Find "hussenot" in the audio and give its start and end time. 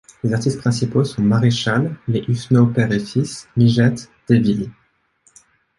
2.27-2.65